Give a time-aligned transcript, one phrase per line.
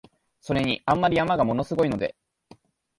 [0.39, 2.15] それに、あんまり山が物凄いので、